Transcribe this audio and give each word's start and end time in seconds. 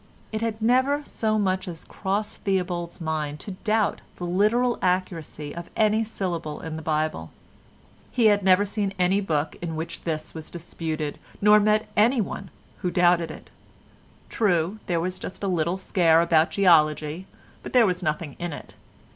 It 0.31 0.41
had 0.41 0.63
never 0.63 1.03
so 1.05 1.37
much 1.37 1.67
as 1.67 1.85
crossed 1.85 2.39
Theobald's 2.39 2.99
mind 2.99 3.39
to 3.41 3.51
doubt 3.51 4.01
the 4.15 4.25
literal 4.25 4.79
accuracy 4.81 5.53
of 5.55 5.69
any 5.75 6.03
syllable 6.03 6.59
in 6.59 6.75
the 6.75 6.81
Bible. 6.81 7.29
He 8.11 8.25
had 8.25 8.41
never 8.43 8.65
seen 8.65 8.95
any 8.97 9.21
book 9.21 9.57
in 9.61 9.75
which 9.75 10.01
this 10.03 10.33
was 10.33 10.49
disputed, 10.49 11.19
nor 11.39 11.59
met 11.59 11.81
with 11.81 11.89
anyone 11.95 12.49
who 12.79 12.89
doubted 12.89 13.29
it. 13.29 13.51
True, 14.27 14.79
there 14.87 14.99
was 14.99 15.19
just 15.19 15.43
a 15.43 15.47
little 15.47 15.77
scare 15.77 16.19
about 16.21 16.49
geology, 16.49 17.27
but 17.61 17.71
there 17.73 17.85
was 17.85 18.01
nothing 18.01 18.35
in 18.39 18.53
it. 18.53 18.73